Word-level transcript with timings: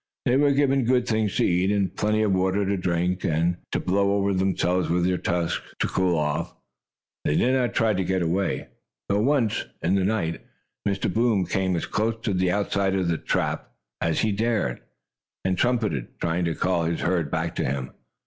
They 0.25 0.35
were 0.35 0.51
given 0.51 0.83
good 0.85 1.07
things 1.07 1.35
to 1.35 1.45
eat, 1.45 1.69
and 1.71 1.95
plenty 1.95 2.23
of 2.23 2.31
water 2.33 2.65
to 2.65 2.75
drink, 2.75 3.23
and 3.23 3.57
to 3.71 3.79
blow 3.79 4.13
over 4.13 4.33
themselves 4.33 4.89
with 4.89 5.05
their 5.05 5.19
trunks, 5.19 5.61
to 5.77 5.85
cool 5.85 6.17
off. 6.17 6.55
They 7.23 7.35
did 7.37 7.53
not 7.53 7.75
try 7.75 7.93
to 7.93 8.03
get 8.03 8.23
away, 8.23 8.69
though 9.09 9.19
once, 9.21 9.63
in 9.83 9.93
the 9.93 10.03
night, 10.03 10.41
Mr. 10.87 11.13
Boom 11.13 11.45
came 11.45 11.75
as 11.75 11.85
close 11.85 12.15
to 12.23 12.33
the 12.33 12.49
outside 12.49 12.95
of 12.95 13.09
the 13.09 13.19
trap, 13.19 13.59
or 13.61 13.67
stockade, 13.67 14.09
as 14.09 14.19
he 14.21 14.31
dared, 14.31 14.81
and 15.45 15.55
trumpeted, 15.55 16.19
trying 16.19 16.45
to 16.45 16.55
call 16.55 16.85
his 16.85 17.01
herd 17.01 17.29
back 17.29 17.53
to 17.57 17.63
him. 17.63 17.91